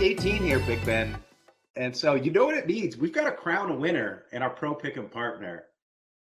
[0.00, 1.16] week 18 here, Big Ben.
[1.76, 2.96] And so you know what it means.
[2.96, 5.64] We've got to crown a winner and our pro pick and partner.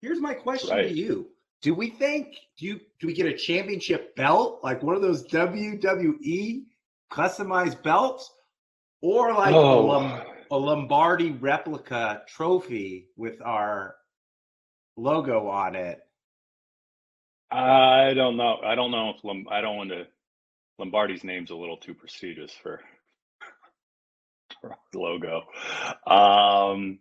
[0.02, 0.88] Here's my question Right.
[0.88, 1.28] to you.
[1.62, 5.26] Do we think do you do we get a championship belt like one of those
[5.26, 6.64] WWE
[7.10, 8.32] customized belts
[9.00, 9.86] or like a, Oh.
[9.86, 13.96] Lom- a Lombardi replica trophy with our
[14.96, 16.00] logo on it?
[17.50, 18.58] I don't know.
[18.62, 20.06] I don't know if Lom- I don't want to.
[20.78, 22.80] Lombardi's name's a little too prestigious for,
[24.94, 25.42] logo.
[26.06, 26.98] Um,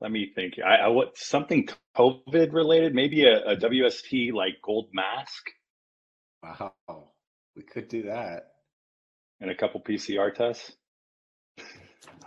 [0.00, 0.54] let me think.
[0.64, 2.94] I, I what something COVID related?
[2.94, 5.50] Maybe a, a WST like gold mask
[6.44, 6.72] Wow.
[7.56, 8.48] We could do that.
[9.40, 10.72] and a couple PCR tests.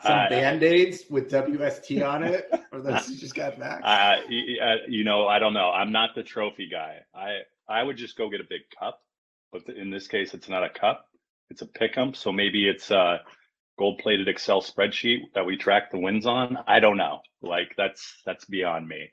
[0.04, 3.82] Some I- band-aids with WST on it, or those you just got back.
[3.84, 4.18] Uh,
[4.64, 5.70] uh, you know, I don't know.
[5.72, 6.98] I'm not the trophy guy.
[7.16, 9.02] I I would just go get a big cup,
[9.52, 11.06] but in this case, it's not a cup.
[11.50, 12.16] It's a pick'em.
[12.16, 12.92] So maybe it's
[13.78, 16.58] a gold-plated Excel spreadsheet that we track the wins on.
[16.68, 17.22] I don't know.
[17.42, 19.12] Like that's that's beyond me.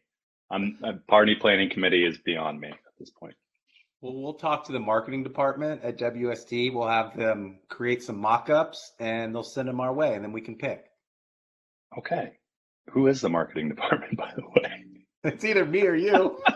[0.51, 3.35] I'm a party planning committee is beyond me at this point.
[4.01, 6.75] Well, we'll talk to the marketing department at WST.
[6.75, 10.43] We'll have them create some mock-ups, and they'll send them our way, and then we
[10.43, 10.85] can pick.
[11.97, 12.33] Okay,
[12.91, 14.85] who is the marketing department, by the way?
[15.25, 16.39] It's either me or you.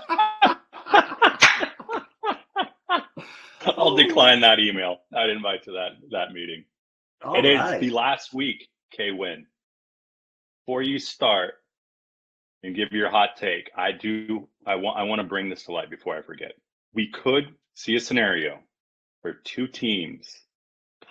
[3.78, 4.98] I'll decline that email.
[5.16, 6.64] I'd invite to that that meeting.
[7.22, 7.80] All It is right.
[7.80, 9.46] the last week, K Win.
[10.66, 11.54] Before you start
[12.62, 15.72] and give your hot take, I do I want I want to bring this to
[15.72, 16.52] light before I forget.
[16.94, 18.58] We could see a scenario
[19.22, 20.32] where two teams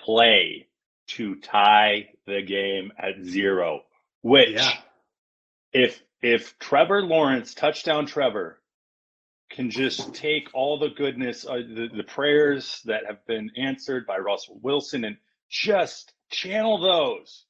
[0.04, 0.68] play
[1.08, 3.82] to tie the game at zero,
[4.22, 4.78] which Yeah.
[5.74, 8.62] if if Trevor Lawrence, touchdown Trevor,
[9.50, 14.18] can just take all the goodness, uh, the, the prayers that have been answered by
[14.18, 15.18] Russell Wilson and
[15.50, 17.46] just channel those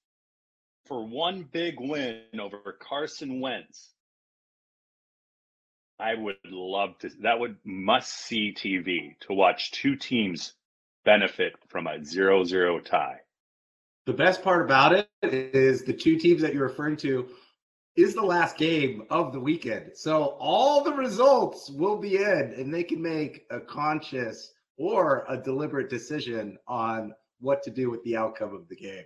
[0.86, 3.94] for one big win over Carson Wentz.
[6.00, 7.10] I would love to.
[7.22, 10.54] That would must see TV to watch two teams
[11.06, 13.22] benefit from a zero-zero tie.
[14.06, 17.28] The best part about it is the two teams that you're referring to
[17.96, 19.92] is the last game of the weekend.
[19.96, 25.36] So all the results will be in, and they can make a conscious or a
[25.36, 29.06] deliberate decision on what to do with the outcome of the game.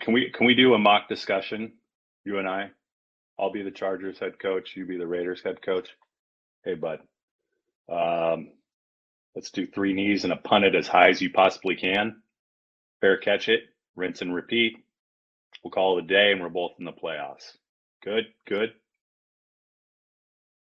[0.00, 1.72] Can we can we do a mock discussion?
[2.24, 2.70] You and I.
[3.38, 4.76] I'll be the Chargers head coach.
[4.76, 5.88] You be the Raiders head coach.
[6.64, 7.00] Hey, bud.
[7.90, 8.50] Um,
[9.34, 12.22] let's do three knees and a punt it as high as you possibly can.
[13.00, 13.62] Fair catch it,
[13.96, 14.76] rinse and repeat.
[15.64, 17.56] We'll call it a day, and we're both in the playoffs.
[18.04, 18.72] Good, good.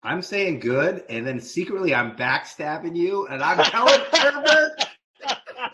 [0.03, 4.84] I'm saying good, and then secretly I'm backstabbing you, and I'm telling Herbert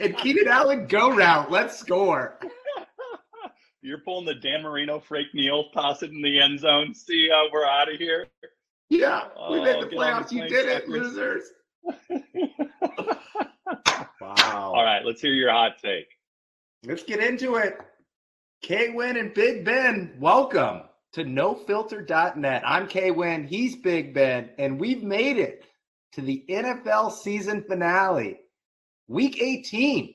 [0.01, 1.51] and Keenan Allen go route.
[1.51, 2.39] Let's score.
[3.81, 6.93] You're pulling the Dan Marino, Frank Neal, toss it in the end zone.
[6.93, 8.27] See how we're out of here.
[8.89, 10.31] Yeah, we Oh, made the on the playoffs.
[10.31, 11.43] You did it, losers.
[14.21, 14.73] Wow.
[14.75, 16.05] All right, let's hear your hot take.
[16.85, 17.77] Let's get into it.
[18.61, 20.81] K Win and Big Ben, welcome
[21.13, 22.61] to nofilter.net.
[22.65, 25.65] I'm K Win, he's Big Ben, and we've made it
[26.13, 28.40] to the NFL season finale,
[29.07, 30.13] week 18.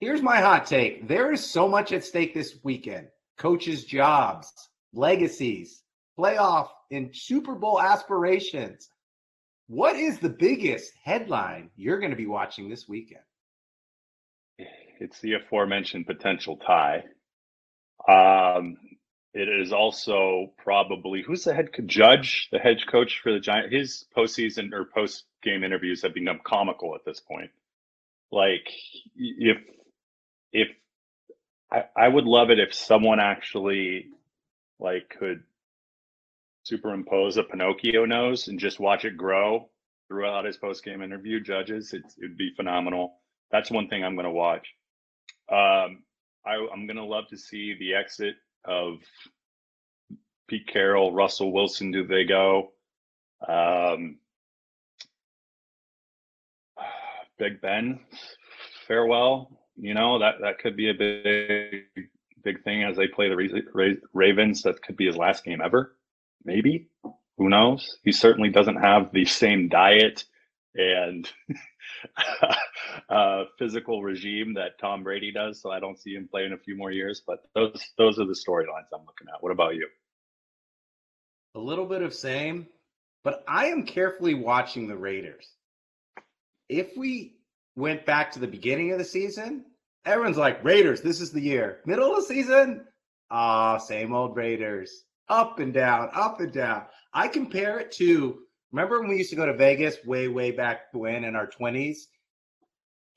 [0.00, 3.08] Here's my hot take there is so much at stake this weekend
[3.38, 4.52] coaches' jobs,
[4.92, 5.82] legacies,
[6.18, 8.88] playoff and Super Bowl aspirations.
[9.68, 13.22] What is the biggest headline you're going to be watching this weekend?
[15.00, 17.04] It's the aforementioned potential tie.
[18.08, 18.76] Um,
[19.34, 23.72] it is also probably who's the head judge, the head coach for the Giant.
[23.72, 27.50] His postseason or post game interviews have become comical at this point.
[28.30, 28.68] Like
[29.16, 29.58] if
[30.52, 30.68] if
[31.70, 34.06] I, I would love it if someone actually
[34.78, 35.42] like could
[36.64, 39.68] superimpose a Pinocchio nose and just watch it grow
[40.08, 41.40] throughout his post game interview.
[41.40, 43.14] Judges, it's, it'd be phenomenal.
[43.50, 44.66] That's one thing I'm going to watch.
[45.50, 46.02] Um,
[46.44, 48.98] I, I'm going to love to see the exit of
[50.48, 51.90] Pete Carroll, Russell Wilson.
[51.90, 52.72] Do they go?
[53.46, 54.18] Um,
[57.38, 58.00] Big Ben,
[58.86, 59.58] farewell.
[59.76, 62.08] You know that that could be a big
[62.44, 64.62] big thing as they play the Ra- Ra- Ravens.
[64.62, 65.96] That could be his last game ever.
[66.44, 66.88] Maybe.
[67.38, 67.96] Who knows?
[68.04, 70.24] He certainly doesn't have the same diet
[70.74, 71.28] and
[73.08, 75.60] uh, physical regime that Tom Brady does.
[75.60, 77.22] So I don't see him playing a few more years.
[77.26, 79.42] But those those are the storylines I'm looking at.
[79.42, 79.88] What about you?
[81.54, 82.66] A little bit of same,
[83.24, 85.48] but I am carefully watching the Raiders.
[86.68, 87.36] If we
[87.76, 89.66] went back to the beginning of the season,
[90.04, 91.78] Everyone's like, Raiders, this is the year.
[91.86, 92.84] Middle of the season,
[93.30, 95.04] ah, same old Raiders.
[95.28, 96.82] Up and down, up and down.
[97.14, 98.41] I compare it to
[98.72, 101.98] remember when we used to go to Vegas way, way back when in our 20s?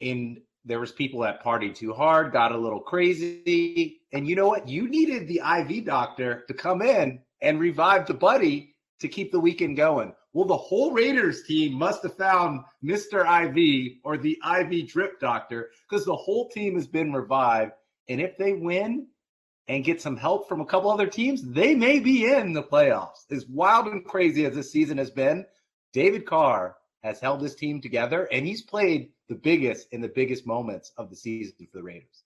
[0.01, 4.01] In there was people that partied too hard, got a little crazy.
[4.11, 4.67] And you know what?
[4.67, 9.39] You needed the IV doctor to come in and revive the buddy to keep the
[9.39, 10.13] weekend going.
[10.33, 13.21] Well, the whole Raiders team must have found Mr.
[13.23, 17.73] IV or the IV drip doctor because the whole team has been revived.
[18.09, 19.07] And if they win
[19.67, 23.25] and get some help from a couple other teams, they may be in the playoffs.
[23.31, 25.45] As wild and crazy as this season has been,
[25.93, 30.45] David Carr has held his team together and he's played the biggest in the biggest
[30.45, 32.23] moments of the season for the Raiders.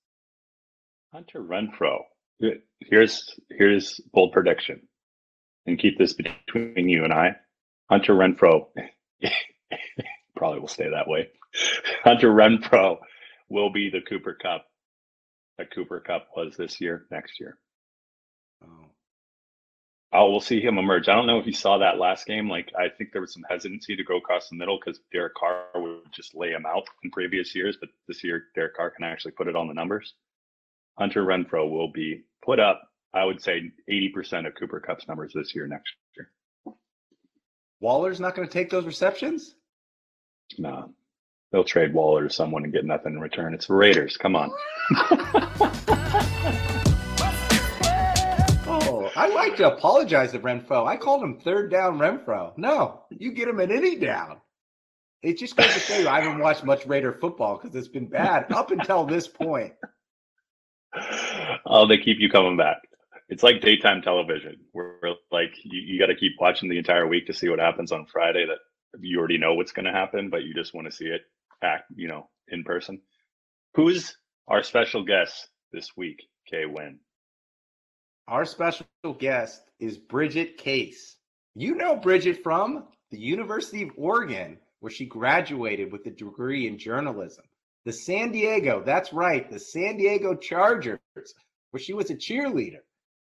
[1.13, 2.01] Hunter Renfrow.
[2.79, 4.87] Here's here's bold prediction,
[5.65, 7.35] and keep this between you and I.
[7.89, 8.67] Hunter Renfrow
[10.37, 11.29] probably will stay that way.
[12.03, 12.97] Hunter Renfrow
[13.49, 14.65] will be the Cooper Kupp
[15.59, 17.57] that Cooper Kupp was this year, next year.
[18.63, 18.85] Oh.
[20.11, 21.07] Oh, we'll see him emerge.
[21.07, 22.49] I don't know if you saw that last game.
[22.49, 25.65] Like, I think there was some hesitancy to go across the middle because Derek Carr
[25.75, 29.33] would just lay him out in previous years, but this year Derek Carr can actually
[29.33, 30.15] put it on the numbers.
[30.97, 32.81] Hunter Renfrow will be put up,
[33.13, 36.31] I would say, 80% of Cooper Kupp's numbers this year, next year.
[37.81, 39.53] Waller's not going to take those receptions?
[40.57, 40.93] No.
[41.51, 43.53] They'll trade Waller to someone and get nothing in return.
[43.53, 44.17] It's the Raiders.
[44.17, 44.51] Come on.
[48.67, 50.85] oh, I like to apologize to Renfrow.
[50.85, 52.55] I called him third down Renfrow.
[52.57, 54.37] No, you get him at any down.
[55.23, 58.07] It just goes to show you I haven't watched much Raider football because it's been
[58.07, 59.73] bad up until this point.
[61.65, 62.77] Oh, they keep you coming back.
[63.27, 64.97] It's like daytime television, where
[65.31, 68.05] like you, you got to keep watching the entire week to see what happens on
[68.05, 68.45] Friday.
[68.45, 68.59] That
[68.99, 71.21] you already know what's going to happen, but you just want to see it
[71.61, 73.01] act, you know, in person.
[73.75, 74.15] Who's
[74.47, 76.99] our special guest this week, Kay Win?
[78.27, 78.85] Our special
[79.17, 81.15] guest is Bridget Case.
[81.55, 86.77] You know Bridget from the University of Oregon, where she graduated with a degree in
[86.77, 87.43] journalism.
[87.85, 90.99] The San Diego, that's right, the San Diego Chargers,
[91.71, 92.81] where she was a cheerleader.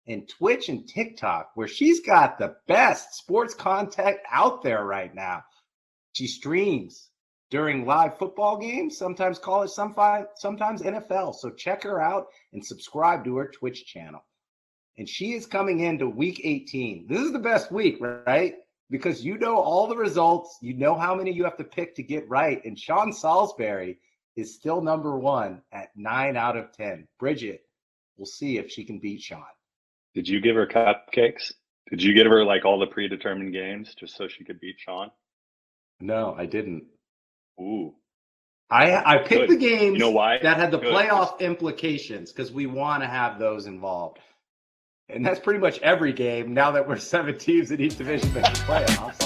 [0.06, 5.44] And Twitch and TikTok, where she's got the best sports content out there right now.
[6.12, 7.09] She streams
[7.50, 11.34] during live football games, sometimes college, sometimes NFL.
[11.34, 14.24] So check her out and subscribe to her Twitch channel.
[14.98, 17.06] And she is coming into week 18.
[17.08, 18.54] This is the best week, right?
[18.90, 22.02] Because you know all the results, you know how many you have to pick to
[22.02, 22.64] get right.
[22.64, 23.98] And Sean Salisbury
[24.36, 27.08] is still number one at nine out of 10.
[27.18, 27.62] Bridget,
[28.16, 29.42] we'll see if she can beat Sean.
[30.14, 31.52] Did you give her cupcakes?
[31.88, 35.10] Did you give her like all the predetermined games just so she could beat Sean?
[36.00, 36.84] No, I didn't.
[37.60, 37.94] Ooh.
[38.70, 39.50] I I picked Good.
[39.50, 40.38] the games you know why?
[40.38, 40.94] that had the Good.
[40.94, 44.18] playoff implications because we want to have those involved.
[45.08, 48.34] And that's pretty much every game now that we're seven teams in each division in
[48.34, 49.20] the playoffs.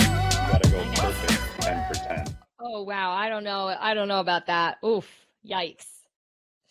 [0.00, 2.36] You gotta go perfect 10 for 10.
[2.60, 3.12] Oh wow.
[3.12, 3.74] I don't know.
[3.78, 4.78] I don't know about that.
[4.84, 5.06] Oof.
[5.48, 5.86] Yikes.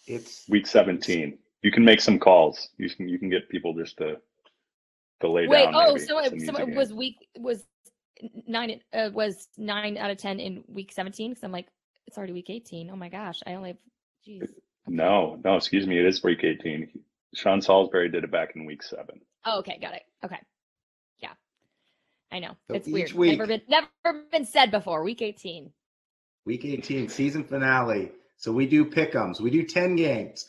[0.05, 1.37] It's week 17.
[1.61, 2.69] You can make some calls.
[2.77, 4.17] You can you can get people just to
[5.21, 5.75] to lay Wait, down.
[5.75, 7.65] oh, maybe, so it, so it was week was
[8.47, 11.67] nine uh, was nine out of ten in week 17 because i'm like
[12.07, 13.77] it's already week 18 oh my gosh i only have
[14.25, 14.43] geez.
[14.43, 14.53] Okay.
[14.87, 16.89] no no excuse me it is week 18
[17.35, 19.21] sean salisbury did it back in week seven.
[19.45, 20.03] Oh, okay got it.
[20.23, 20.39] Okay.
[21.19, 21.33] Yeah.
[22.31, 22.55] I know.
[22.69, 23.13] So it's weird.
[23.13, 25.71] week, never been never been said before week 18
[26.45, 28.11] week 18 season finale.
[28.37, 30.45] So we do pickums we do 10 games.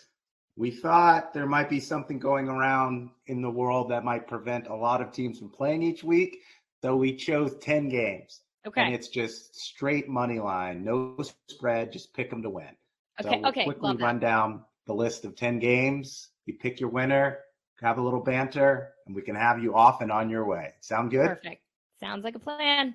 [0.56, 4.74] We thought there might be something going around in the world that might prevent a
[4.74, 6.40] lot of teams from playing each week
[6.82, 8.40] so we chose 10 games.
[8.66, 8.82] Okay.
[8.82, 11.16] And it's just straight money line, no
[11.48, 12.76] spread, just pick them to win.
[13.20, 13.30] Okay.
[13.30, 13.64] So we'll okay.
[13.64, 16.28] Quickly run down the list of 10 games.
[16.46, 17.38] You pick your winner,
[17.80, 20.72] have a little banter, and we can have you off and on your way.
[20.80, 21.28] Sound good?
[21.28, 21.62] Perfect.
[22.00, 22.94] Sounds like a plan.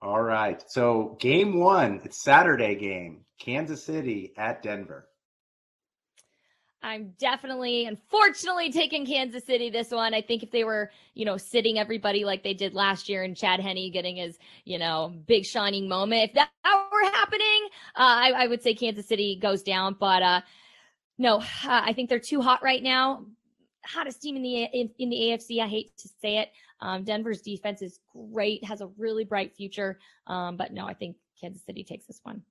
[0.00, 0.62] All right.
[0.70, 5.08] So game one, it's Saturday game, Kansas City at Denver.
[6.84, 10.12] I'm definitely, unfortunately, taking Kansas City this one.
[10.12, 13.34] I think if they were, you know, sitting everybody like they did last year and
[13.34, 14.36] Chad Henne getting his,
[14.66, 16.50] you know, big shining moment, if that
[16.92, 19.96] were happening, uh, I, I, would say Kansas City goes down.
[19.98, 20.40] But uh,
[21.16, 23.24] no, uh, I think they're too hot right now.
[23.86, 25.62] Hottest team in the in, in the AFC.
[25.62, 26.50] I hate to say it.
[26.80, 29.98] Um, Denver's defense is great, has a really bright future.
[30.26, 32.42] Um, but no, I think Kansas City takes this one.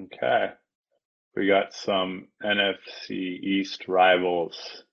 [0.00, 0.54] Okay.
[1.36, 4.84] We got some NFC East rivals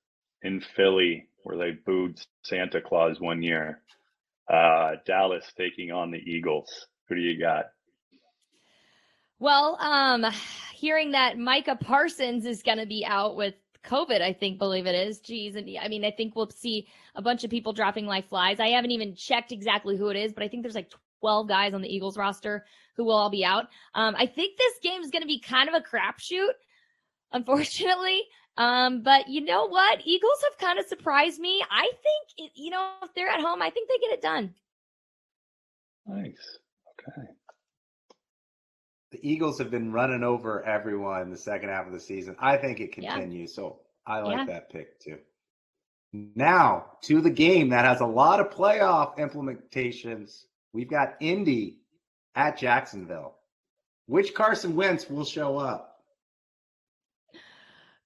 [0.43, 3.81] in Philly where they booed Santa Claus one year.
[4.51, 6.87] Uh, Dallas taking on the Eagles.
[7.09, 7.65] Who do you got?
[9.39, 10.25] Well, um,
[10.73, 13.53] hearing that Micah Parsons is going to be out with
[13.85, 15.19] COVID, I think, believe it is.
[15.19, 15.55] Geez.
[15.55, 18.59] And I mean, I think we'll see a bunch of people dropping like flies.
[18.59, 21.73] I haven't even checked exactly who it is, but I think there's like 12 guys
[21.73, 23.67] on the Eagles roster who will all be out.
[23.95, 26.51] Um, I think this game is going to be kind of a crapshoot,
[27.31, 28.21] unfortunately.
[28.57, 30.01] Um, but you know what?
[30.03, 31.63] Eagles have kind of surprised me.
[31.69, 34.53] I think, it, you know, if they're at home, I think they get it done.
[36.07, 36.59] Nice.
[36.99, 37.27] Okay.
[39.11, 42.35] The Eagles have been running over everyone the second half of the season.
[42.39, 43.13] I think it Yeah.
[43.13, 43.53] continues.
[43.53, 44.45] So I like Yeah.
[44.45, 45.19] that pick too.
[46.13, 50.45] Now to the game that has a lot of playoff implementations.
[50.77, 51.79] We've got Indy
[52.35, 53.33] at Jacksonville.
[54.05, 56.03] Which Carson Wentz will show up?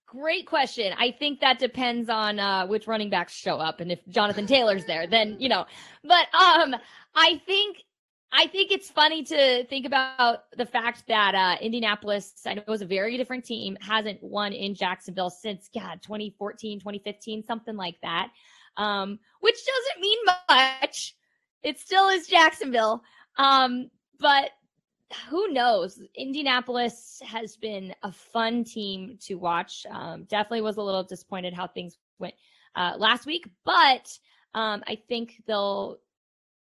[0.06, 0.94] Great question.
[0.98, 4.86] I think that depends on uh, which running backs show up and if Jonathan Taylor's
[4.86, 5.66] there, then you know.
[6.06, 6.78] But um,
[7.14, 7.84] I think
[8.32, 12.72] I think it's funny to think about the fact that uh, Indianapolis, I know it
[12.72, 17.98] was a very different team, hasn't won in Jacksonville since God 2014, 2015, something like
[18.02, 18.30] that.
[18.78, 21.16] Um, which doesn't mean much.
[21.64, 23.04] It still is Jacksonville.
[23.38, 23.90] Um,
[24.20, 24.52] but
[25.30, 26.02] who knows?
[26.16, 29.86] Indianapolis has been a fun team to watch.
[29.90, 32.36] Um, definitely was a little disappointed how things went
[32.76, 34.18] uh, last week, but
[34.54, 36.00] um, I think they'll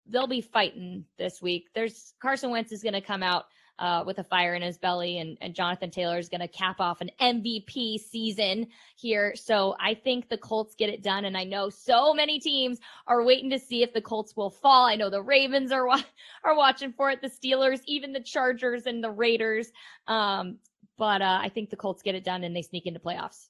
[0.06, 1.68] they'll be fighting this week.
[1.74, 3.46] There's Carson Wentz is going to come out
[3.78, 6.80] uh, with a fire in his belly, and, and Jonathan Taylor is going to cap
[6.80, 8.66] off an MVP season
[8.96, 9.34] here.
[9.36, 13.24] So I think the Colts get it done, and I know so many teams are
[13.24, 14.86] waiting to see if the Colts will fall.
[14.86, 16.02] I know the Ravens are wa-
[16.44, 19.70] are watching for it, the Steelers, even the Chargers and the Raiders.
[20.06, 20.58] Um,
[20.96, 23.48] but uh, I think the Colts get it done and they sneak into playoffs.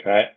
[0.00, 0.30] Okay.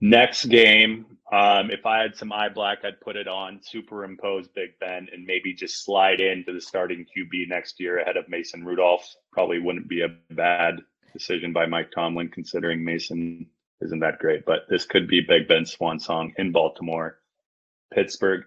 [0.00, 4.78] Next game, um, if I had some eye black, I'd put it on, superimpose Big
[4.80, 9.06] Ben, and maybe just slide into the starting QB next year ahead of Mason Rudolph.
[9.30, 10.80] Probably wouldn't be a bad
[11.12, 13.46] decision by Mike Tomlin, considering Mason
[13.80, 14.44] isn't that great.
[14.44, 17.18] But this could be Big Ben's swan song in Baltimore.
[17.92, 18.44] Pittsburgh,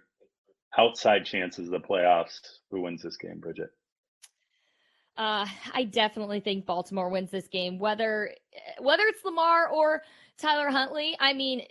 [0.77, 2.39] outside chances of the playoffs.
[2.71, 3.69] Who wins this game, Bridget?
[5.23, 8.35] Uh, I definitely think Baltimore wins this game, whether
[8.79, 10.03] whether it's Lamar or
[10.37, 11.15] Tyler Huntley.
[11.17, 11.65] I mean,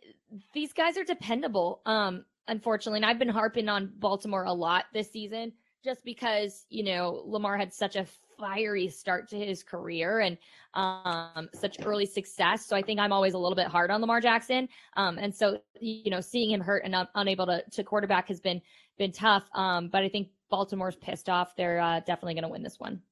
[0.54, 1.82] these guys are dependable.
[1.84, 5.52] Um, unfortunately, and I've been harping on Baltimore a lot this season,
[5.84, 8.06] just because you know Lamar had such a
[8.38, 10.38] fiery start to his career and
[10.72, 12.64] um, such early success.
[12.64, 14.66] So I think I'm always a little bit hard on Lamar Jackson.
[14.96, 18.40] Um, and so you know, seeing him hurt and un- unable to to quarterback has
[18.40, 18.62] been
[18.96, 19.44] been tough.
[19.54, 21.54] Um, but I think Baltimore's pissed off.
[21.54, 23.02] They're uh, definitely going to win this one.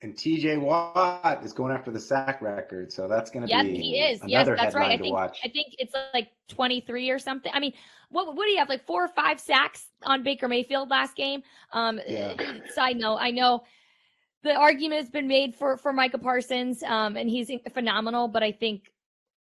[0.00, 3.76] And TJ Watt is going after the sack record, so that's going to Yep, be
[3.78, 4.20] he is.
[4.28, 4.92] Yes, that's right.
[4.92, 5.40] I think watch.
[5.42, 7.50] I think it's like 23 or something.
[7.52, 7.72] I mean,
[8.10, 8.68] what what do you have?
[8.68, 11.42] Like four or five sacks on Baker Mayfield last game.
[11.72, 12.34] Um, Yeah.
[12.74, 13.64] side note, I know
[14.44, 18.28] the argument has been made for for Micah Parsons, um, and he's phenomenal.
[18.28, 18.92] But I think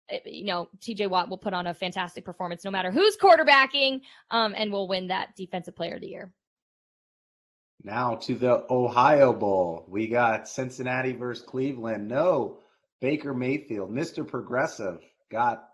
[0.09, 4.01] eh, you know TJ Watt will put on a fantastic performance no matter who's quarterbacking,
[4.31, 6.33] um, and will win that Defensive Player of the Year.
[7.87, 9.85] Now to the Ohio Bowl.
[9.89, 12.09] We got Cincinnati versus Cleveland.
[12.09, 12.59] No,
[13.01, 14.27] Baker Mayfield, Mr.
[14.27, 14.99] Progressive,
[15.31, 15.69] got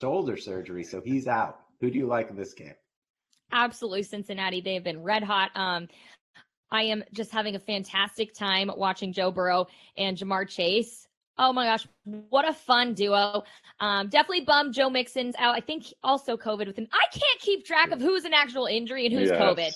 [0.00, 1.58] shoulder surgery, so he's out.
[1.80, 2.74] Who do you like in this game?
[3.52, 4.60] absolutely Cincinnati.
[4.60, 5.50] They have been red hot.
[5.54, 5.88] Um,
[6.70, 11.06] I am just having a fantastic time watching Joe Burrow and Ja'Marr Chase.
[11.38, 13.44] Oh my gosh, what a fun duo.
[13.78, 15.54] Um, definitely bummed Joe Mixon's out.
[15.54, 16.88] I think also COVID with him.
[16.92, 19.40] I can't keep track of who's an actual injury and who's Yes.
[19.40, 19.72] COVID.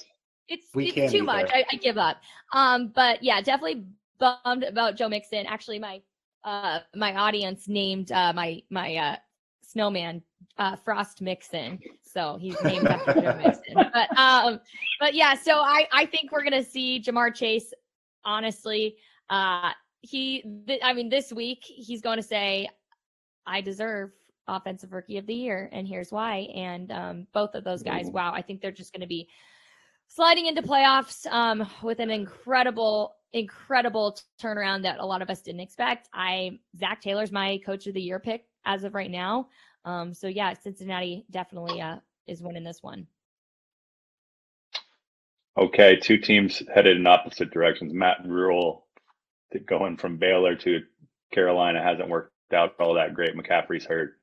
[0.50, 1.48] It's We it's too much.
[1.54, 2.18] I, I give up.
[2.52, 3.84] Um, but yeah, definitely
[4.18, 5.46] bummed about Joe Mixon.
[5.46, 6.02] Actually, my
[6.44, 9.16] uh my audience named uh my my uh
[9.62, 10.22] snowman
[10.58, 11.78] uh Frost Mixon.
[12.02, 13.74] So he's named after Joe Mixon.
[13.92, 14.60] But um
[14.98, 17.72] but yeah, so I I think we're gonna see Ja'Marr Chase.
[18.24, 18.96] Honestly,
[19.30, 20.42] uh, he.
[20.66, 22.68] Th- I mean, this week he's going to say,
[23.46, 24.10] "I deserve
[24.46, 26.48] offensive rookie of the year," and here's why.
[26.54, 29.28] And um, both of those guys, wow, I think they're just going to be
[30.10, 35.60] sliding into playoffs um, with an incredible, incredible turnaround that a lot of us didn't
[35.60, 36.08] expect.
[36.12, 39.48] I Zac Taylor's my coach of the year pick as of right now.
[39.84, 43.06] Um, so yeah, Cincinnati definitely uh, is winning this one.
[45.56, 47.92] Okay, two teams headed in opposite directions.
[47.92, 48.86] Matt Rhule
[49.66, 50.80] going from Baylor to
[51.32, 53.36] Carolina hasn't worked out all that great.
[53.36, 54.14] McCaffrey's hurt.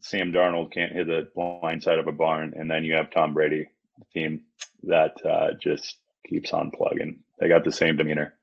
[0.00, 3.34] Sam Darnold can't hit the blind side of a barn, and then you have Tom
[3.34, 3.68] Brady,
[4.12, 4.42] team
[4.84, 7.20] that uh, just keeps on plugging.
[7.38, 8.34] They got the same demeanor.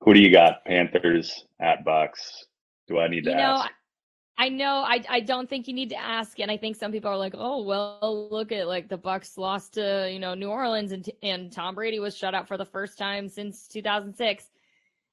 [0.00, 0.64] Who do you got?
[0.64, 2.46] Panthers at Bucks.
[2.88, 3.70] Do I need to You know, ask?
[4.38, 7.10] I know I I don't think you need to ask, and I think some people
[7.10, 10.92] are like, oh well, look at like the Bucks lost to you know New Orleans,
[10.92, 14.44] and and Tom Brady was shut out for the first time since 2006.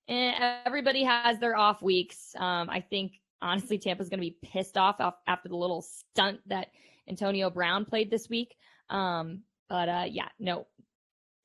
[0.08, 0.36] And
[0.66, 2.34] everybody has their off weeks.
[2.36, 6.70] Um, I think honestly, Tampa's going to be pissed off after the little stunt that
[7.08, 8.56] Antonio Brown played this week.
[8.90, 10.68] Um, but uh, yeah, no,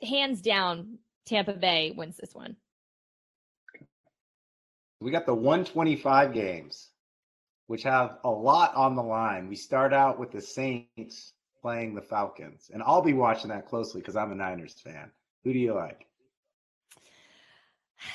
[0.03, 2.57] hands down, Tampa Bay wins this one.
[5.01, 6.89] We got the 125 games
[7.67, 9.49] which have a lot on the line.
[9.49, 14.01] We start out with the Saints playing the Falcons, and I'll be watching that closely
[14.01, 15.11] because I'm a Niners fan.
[15.45, 16.07] Who do you like?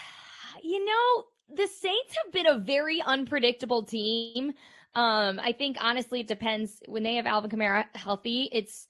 [0.61, 1.23] You know,
[1.55, 4.51] the Saints have been a very unpredictable team.
[4.93, 8.49] Um, I think honestly, it depends when they have Alvin Kamara healthy.
[8.51, 8.89] It's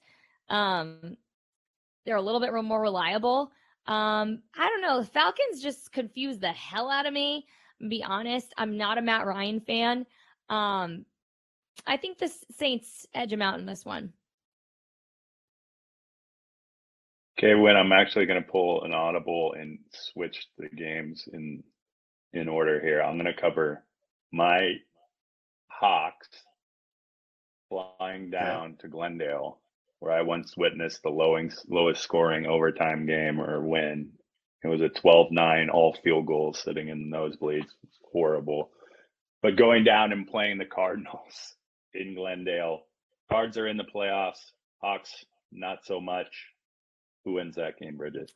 [0.50, 1.16] um,
[2.04, 3.52] they're a little bit more reliable.
[3.86, 5.00] Um, I don't know.
[5.00, 7.46] The Falcons just confuse the hell out of me.
[7.88, 10.06] Be honest, I'm not a Matt Ryan fan.
[10.50, 11.06] Um,
[11.86, 14.12] I think the Saints edge them out in this one.
[17.38, 21.62] Okay, when I'm actually going to pull an audible and switch the games in
[22.32, 23.82] in order here, I'm going to cover
[24.30, 24.74] my
[25.68, 26.28] Hawks
[27.70, 29.58] flying down to Glendale,
[30.00, 34.10] where I once witnessed the lowest lowest scoring overtime game or win.
[34.62, 37.68] It was a 12-9 all field goals sitting in the nosebleeds.
[37.84, 38.70] It's horrible.
[39.42, 41.54] But going down and playing the Cardinals
[41.94, 42.82] in Glendale,
[43.30, 44.50] Cards are in the playoffs.
[44.82, 46.28] Hawks, not so much.
[47.24, 48.32] Who wins that game, Bridget?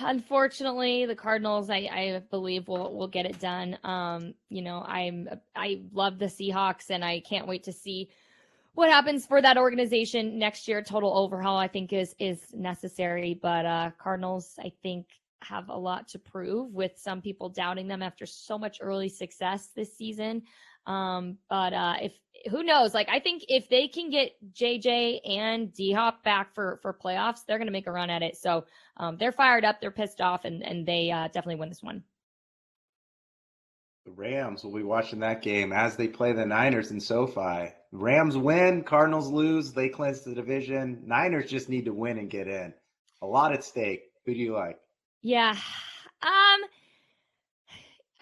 [0.00, 3.78] Unfortunately, the Cardinals, I, I believe, will will get it done.
[3.82, 8.10] Um, you know, I'm I love the Seahawks, and I can't wait to see
[8.74, 10.82] what happens for that organization next year.
[10.82, 13.38] Total overhaul, I think, is is necessary.
[13.40, 15.06] But uh, Cardinals, I think,
[15.42, 19.70] have a lot to prove with some people doubting them after so much early success
[19.74, 20.42] this season.
[20.86, 22.12] Um, but uh, if
[22.50, 26.78] who knows, like I think if they can get JJ and D Hop back for
[26.82, 28.36] for playoffs, they're to make a run at it.
[28.36, 28.64] So
[28.96, 32.02] um, they're fired up, they're pissed off, and and they uh, definitely win this one.
[34.04, 37.72] The Rams will be watching that game as they play the Niners in SoFi.
[37.92, 41.02] Rams win, Cardinals lose, they clinch the division.
[41.06, 42.74] Niners just need to win and get in.
[43.20, 44.04] A lot at stake.
[44.26, 44.80] Who do you like?
[45.22, 45.50] Yeah.
[46.22, 46.60] Um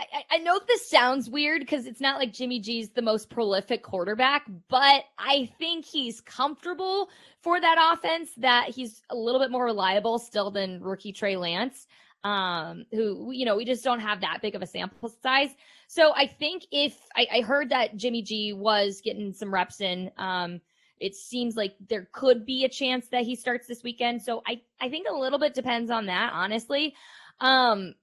[0.01, 3.83] I, I know this sounds weird because it's not like Jimmy G's the most prolific
[3.83, 7.11] quarterback, but I think he's comfortable
[7.43, 11.87] for that offense, that he's a little bit more reliable still than rookie Trey Lance,
[12.25, 15.51] um, who, you know, we just don't have that big of a sample size.
[15.89, 20.11] So I think if I, I heard that Jimmy G was getting some reps in,
[20.19, 20.61] um,
[21.01, 24.23] it seems like there could be a chance that he starts this weekend.
[24.23, 26.95] So I, I think a little bit depends on that, honestly.
[27.41, 27.95] Um,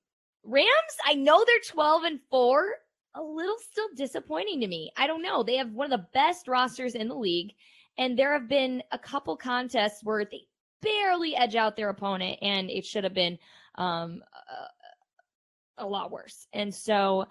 [0.44, 0.68] Rams,
[1.06, 2.74] I know they're 12 and 4,
[3.16, 4.92] a little still disappointing to me.
[4.98, 5.44] I don't know.
[5.44, 7.54] They have one of the best rosters in the league,
[7.98, 10.48] and there have been a couple contests where they
[10.82, 13.38] barely edge out their opponent, and it should have been
[13.78, 14.24] um,
[15.78, 16.48] a, a lot worse.
[16.54, 17.28] And so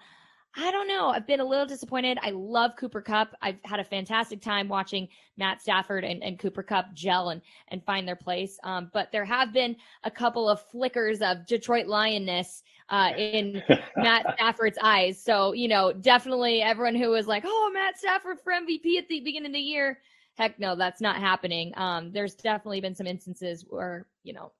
[0.59, 1.09] I don't know.
[1.09, 2.17] I've been a little disappointed.
[2.23, 3.35] I love Cooper Kupp.
[3.43, 5.07] I've had a fantastic time watching
[5.37, 8.57] Matt Stafford and, and Cooper Kupp gel and, and find their place.
[8.63, 13.61] Um, but there have been a couple of flickers of Detroit Lionness uh, in
[13.97, 15.21] Matt Stafford's eyes.
[15.21, 19.19] So, you know, definitely everyone who was like, oh, Matt Stafford for MVP at the
[19.19, 19.99] beginning of the year.
[20.37, 21.71] Heck no, that's not happening.
[21.77, 24.51] Um, there's definitely been some instances where, you know,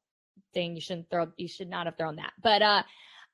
[0.57, 2.33] saying you shouldn't throw, you should not have thrown that.
[2.41, 2.81] But, uh,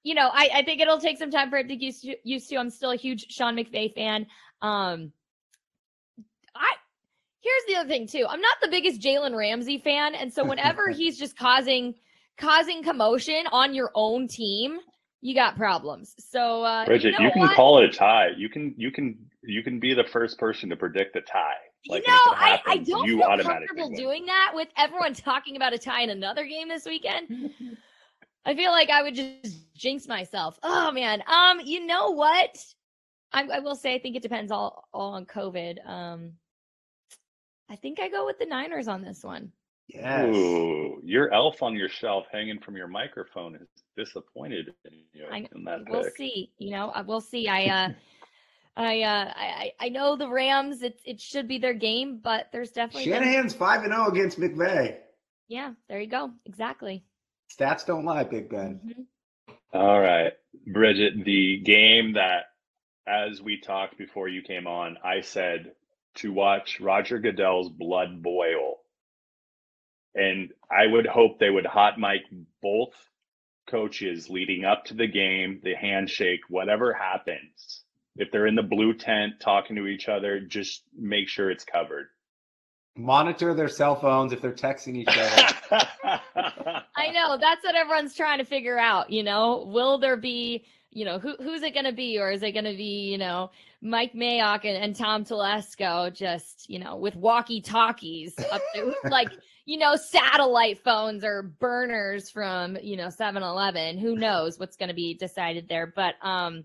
[0.03, 2.15] you know, I, I think it'll take some time for it to get used to,
[2.25, 2.57] used to.
[2.57, 4.27] I'm still a huge Sean McVay fan.
[4.62, 5.13] Um,
[6.53, 6.73] I
[7.39, 8.25] here's the other thing too.
[8.27, 11.95] I'm not the biggest Jalen Ramsey fan, and so whenever he's just causing
[12.38, 14.79] causing commotion on your own team,
[15.21, 16.15] you got problems.
[16.19, 17.55] So, uh, Bridget, you, know you can what?
[17.55, 18.31] call it a tie.
[18.36, 21.55] You can you can you can be the first person to predict a tie.
[21.88, 24.00] Like, you know, I, I don't you feel comfortable win.
[24.00, 27.52] doing that with everyone talking about a tie in another game this weekend.
[28.46, 30.60] I feel like I would just jinx myself.
[30.63, 31.24] Oh man.
[31.28, 32.58] Um, you know what?
[33.32, 35.86] I, I will say I think it depends all all on COVID.
[35.88, 36.34] Um,
[37.69, 39.52] I think I go with the Niners on this one.
[39.88, 40.34] Yes.
[40.36, 43.67] Ooh, your elf on your shelf hanging from your microphone is
[43.98, 45.26] disappointed in you.
[45.32, 46.17] I, in that we'll pick.
[46.17, 46.52] see.
[46.58, 47.48] You know, we'll see.
[47.48, 47.89] I uh
[48.75, 52.71] I uh I I know the Rams, it it should be their game, but there's
[52.71, 54.97] definitely Shanahan's five and zero oh against McVay.
[55.47, 56.31] Yeah, there you go.
[56.45, 57.03] Exactly.
[57.55, 58.79] Stats don't lie, Big Ben.
[58.86, 59.53] Mm-hmm.
[59.73, 60.33] All right,
[60.67, 62.45] Bridget, the game that,
[63.07, 65.73] as we talked before you came on, I said
[66.15, 68.77] to watch Roger Goodell's blood boil.
[70.15, 72.21] And I would hope they would hot mic
[72.62, 72.93] both
[73.67, 77.83] coaches leading up to the game, the handshake, whatever happens.
[78.15, 82.08] If they're in the blue tent talking to each other, just make sure it's covered.
[82.95, 85.82] Monitor their cell phones if they're texting each other.
[86.95, 89.10] I know that's what everyone's trying to figure out.
[89.10, 92.43] You know, will there be, you know, who who's it going to be, or is
[92.43, 93.49] it going to be, you know,
[93.82, 99.30] Mike Mayock and, and Tom Telesco just, you know, with walkie talkies up there, like,
[99.65, 103.97] you know, satellite phones or burners from, you know, 7 Eleven.
[103.97, 105.91] Who knows what's going to be decided there.
[105.95, 106.63] But, um,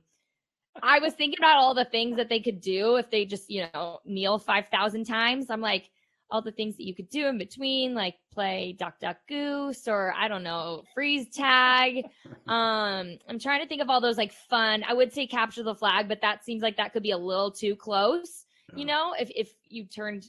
[0.82, 3.66] I was thinking about all the things that they could do if they just, you
[3.74, 5.50] know, kneel 5,000 times.
[5.50, 5.90] I'm like,
[6.30, 10.12] all the things that you could do in between, like play Duck Duck Goose or
[10.16, 12.04] I don't know, freeze tag.
[12.46, 14.84] Um, I'm trying to think of all those like fun.
[14.86, 17.50] I would say capture the flag, but that seems like that could be a little
[17.50, 18.44] too close.
[18.76, 20.28] You know, if if you turned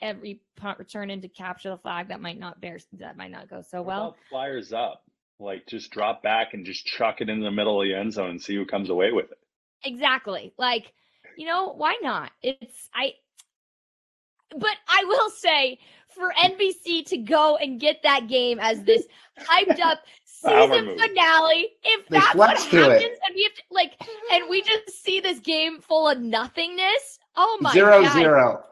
[0.00, 3.62] every punt return into capture the flag, that might not bear that might not go
[3.62, 4.16] so What well.
[4.30, 5.02] flyers up?
[5.40, 8.30] Like just drop back and just chuck it in the middle of the end zone
[8.30, 9.38] and see who comes away with it.
[9.84, 10.52] Exactly.
[10.58, 10.92] Like,
[11.36, 12.30] you know, why not?
[12.42, 13.12] It's I
[14.56, 19.04] but I will say for NBC to go and get that game as this
[19.38, 22.62] hyped up season finale, if They that's what it.
[22.64, 23.92] happens, and we have to like
[24.32, 27.18] and we just see this game full of nothingness.
[27.36, 28.12] Oh my Zero god.
[28.12, 28.64] zero.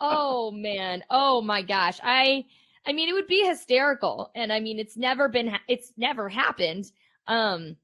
[0.00, 1.02] Oh man.
[1.10, 1.98] Oh my gosh.
[2.02, 2.44] I
[2.86, 6.92] I mean it would be hysterical and I mean it's never been it's never happened.
[7.26, 7.76] Um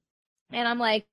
[0.52, 1.06] and I'm like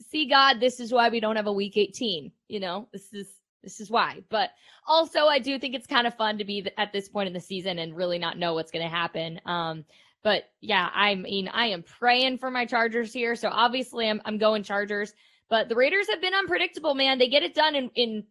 [0.00, 2.88] see God this is why we don't have a week 18, you know?
[2.92, 3.28] This is
[3.62, 4.22] this is why.
[4.28, 4.50] But
[4.86, 7.40] also I do think it's kind of fun to be at this point in the
[7.40, 9.40] season and really not know what's going to happen.
[9.46, 9.84] Um
[10.22, 13.36] but yeah, I mean I am praying for my Chargers here.
[13.36, 15.14] So obviously I'm I'm going Chargers,
[15.48, 17.18] but the Raiders have been unpredictable, man.
[17.18, 18.24] They get it done in in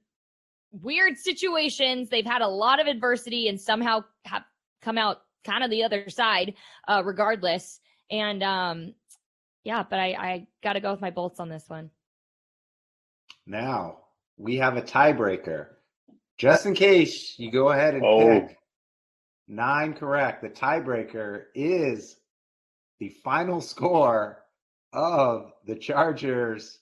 [0.71, 2.09] weird situations.
[2.09, 4.43] They've had a lot of adversity and somehow have
[4.81, 6.55] come out kind of the other side,
[6.87, 7.79] uh, regardless.
[8.09, 8.93] And um,
[9.63, 11.89] yeah, but I, I got to go with my bolts on this one.
[13.45, 13.97] Now
[14.37, 15.67] we have a tiebreaker.
[16.37, 18.19] Just in case you go ahead and Oh.
[18.41, 18.57] pick
[19.47, 22.17] nine correct, the tiebreaker is
[22.99, 24.43] the final score
[24.93, 26.79] of the Chargers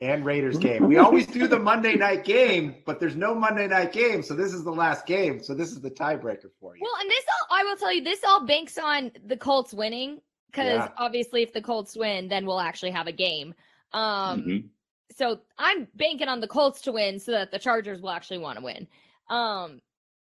[0.00, 0.86] and Raiders game.
[0.86, 4.52] We always do the Monday night game, but there's no Monday night game, so this
[4.54, 5.42] is the last game.
[5.42, 6.82] So this is the tiebreaker for you.
[6.82, 10.20] Well, and this all, I will tell you, this all banks on the Colts winning
[10.50, 10.92] because Yeah.
[10.96, 13.54] obviously, if the Colts win, then we'll actually have a game.
[13.92, 14.68] Um, Mhm.
[15.12, 18.58] so I'm banking on the Colts to win so that the Chargers will actually want
[18.58, 18.88] to win.
[19.28, 19.80] Um,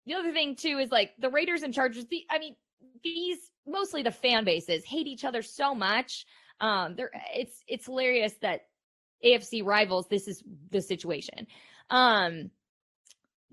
[0.07, 2.07] the other thing too is like the Raiders and Chargers.
[2.07, 2.57] The, I mean,
[3.03, 6.27] these mostly the fan bases hate each other so much.
[6.61, 8.67] Um, they're it's it's hilarious that
[9.25, 10.09] AFC rivals.
[10.09, 11.47] This is the situation.
[11.91, 12.51] Um,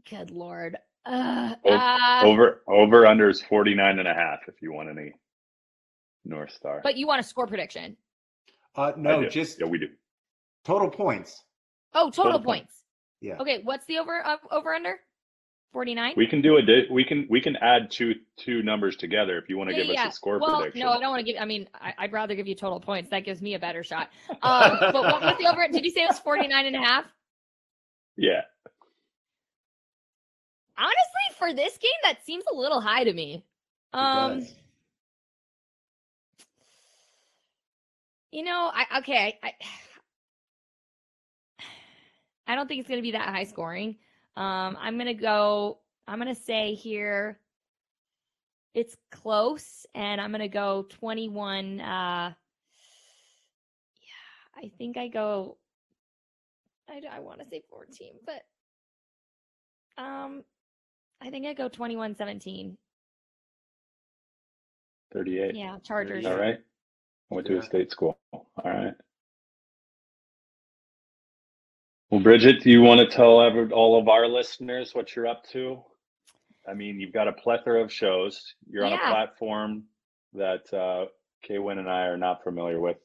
[0.10, 0.78] good lord.
[1.06, 5.14] Uh, Oh, uh, Over over under is 49 and a half if you want any
[6.26, 6.82] North Star.
[6.84, 7.96] but you want a score prediction?
[8.76, 9.88] Uh, no, just yeah, we do.
[10.66, 11.44] total points.
[11.94, 12.62] Oh, total, Total points.
[12.64, 12.74] points.
[13.22, 13.38] Yeah.
[13.40, 15.00] Okay, what's the over uh, over under?
[15.72, 16.14] Forty nine.
[16.18, 19.50] We can do a di- we can we can add two two numbers together if
[19.50, 20.82] you want to give us a score well, prediction.
[20.82, 21.42] no, I don't want to give.
[21.42, 23.10] I mean, I, I'd rather give you total points.
[23.12, 24.10] That gives me a better shot.
[24.42, 25.68] Um, but what was the over?
[25.72, 27.06] Did you say it was 49 and a half?
[28.18, 28.42] Yeah.
[30.78, 33.46] Honestly, for this game, that seems a little high to me.
[33.94, 34.46] It Um,
[38.36, 39.54] you know, I okay, I,
[42.48, 43.96] I don't think it's gonna be that high scoring.
[44.36, 45.80] Um, I'm gonna go.
[46.06, 47.40] I'm gonna say here.
[48.74, 51.80] It's close, and I'm gonna go 21.
[51.80, 52.34] Uh,
[54.02, 55.58] yeah, I think I go.
[56.90, 58.44] I I want to say 14, but
[60.04, 60.44] um,
[61.22, 62.78] I think I go 21 17.
[65.14, 65.56] 38.
[65.56, 66.26] Yeah, Chargers.
[66.26, 66.60] All right.
[67.32, 68.18] I went to a state school.
[68.34, 68.94] All right.
[72.10, 73.40] Well, Bridget, do you want to tell
[73.74, 75.82] all of our listeners what you're up to?
[76.68, 78.56] I mean, you've got a plethora of shows.
[78.70, 79.84] You're on a platform
[80.34, 81.06] that uh,
[81.42, 82.98] Kay Wynn and I are not familiar with.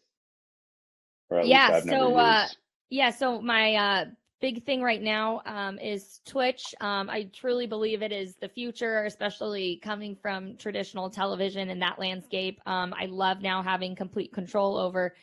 [1.31, 2.49] Yeah, least I've never so, uh.
[2.91, 4.05] Yeah, so my uh
[4.41, 6.75] big thing right now um is Twitch.
[6.81, 11.99] Um I truly believe it is the future, especially coming from traditional television and that
[11.99, 12.61] landscape.
[12.67, 15.15] Um I love now having complete control over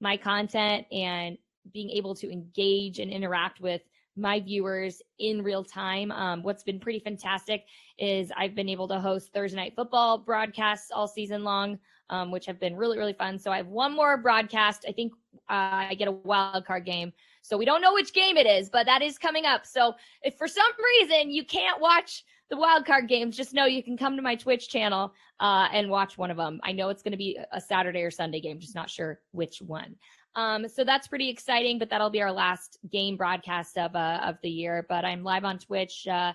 [0.00, 1.38] my content and
[1.72, 3.82] being able to engage and interact with
[4.16, 6.10] my viewers in real time.
[6.10, 7.64] Um, what's been pretty fantastic
[7.98, 12.46] is I've been able to host Thursday night football broadcasts all season long, um, which
[12.46, 13.38] have been really, really fun.
[13.38, 14.86] So I have one more broadcast.
[14.88, 15.12] I think
[15.48, 17.12] uh, I get a wild card game.
[17.42, 19.64] So we don't know which game it is, but that is coming up.
[19.66, 20.64] So if for some
[21.00, 24.34] reason you can't watch the wild card games, just know you can come to my
[24.34, 26.60] Twitch channel uh, and watch one of them.
[26.64, 29.62] I know it's going to be a Saturday or Sunday game, just not sure which
[29.62, 29.94] one.
[30.34, 34.36] Um, so that's pretty exciting, but that'll be our last game broadcast of uh, of
[34.42, 34.84] the year.
[34.88, 36.32] But I'm live on Twitch uh,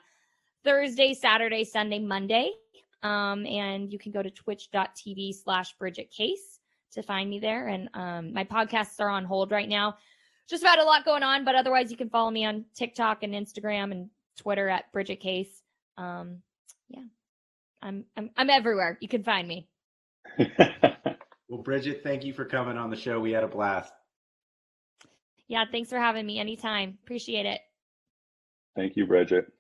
[0.64, 2.52] Thursday, Saturday, Sunday, Monday,
[3.04, 6.61] um, and you can go to twitch.tv slash Bridget Case
[6.94, 7.68] to find me there.
[7.68, 9.98] And um, my podcasts are on hold right now.
[10.50, 13.34] Just about a lot going on, but otherwise you can follow me on TikTok and
[13.34, 15.62] Instagram and Twitter at Bridget Case.
[15.98, 16.38] Um,
[16.90, 17.04] yeah,
[17.82, 18.98] I'm I'm I'm everywhere.
[19.02, 19.70] You can find me.
[20.38, 23.20] well, Bridget, thank you for coming on the show.
[23.20, 23.94] We had a blast.
[25.48, 26.40] Yeah, thanks for having me.
[26.40, 26.98] Anytime.
[27.04, 27.62] Appreciate it.
[28.76, 29.52] Thank you, Bridget.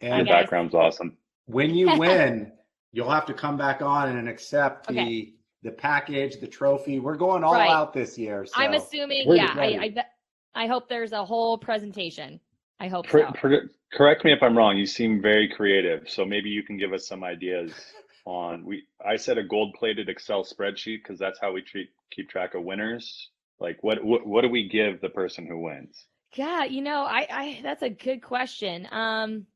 [0.00, 1.16] And Your background's awesome.
[1.46, 2.52] When you win,
[2.92, 5.04] you'll have to come back on and accept Okay.
[5.04, 5.34] the
[5.68, 7.00] package, the trophy.
[7.00, 7.68] We're going all Right.
[7.68, 8.46] out this year.
[8.46, 8.54] So.
[8.56, 9.54] I'm assuming, we're yeah.
[9.56, 9.94] I.
[9.96, 10.04] I
[10.52, 12.40] I hope there's a whole presentation.
[12.80, 13.32] I hope Per- so.
[13.32, 14.76] per- correct me if I'm wrong.
[14.76, 17.72] You seem very creative, so maybe you can give us some ideas
[18.24, 18.64] on.
[18.64, 22.64] We I said a gold-plated Excel spreadsheet because that's how we treat keep track of
[22.64, 23.28] winners.
[23.60, 26.06] Like what what what do we give the person who wins?
[26.34, 28.88] Yeah, you know, I, I that's a good question.
[28.90, 29.46] Um,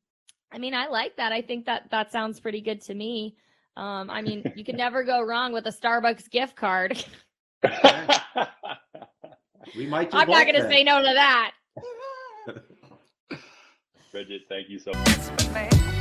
[0.51, 1.31] I mean, I like that.
[1.31, 3.35] I think that that sounds pretty good to me.
[3.77, 7.03] Um, I mean, you can never go wrong with a Starbucks gift card.
[9.75, 10.13] we might.
[10.13, 11.51] I'm not going to say no to that.
[14.11, 15.51] Bridget, thank you so much.
[15.51, 15.94] Man.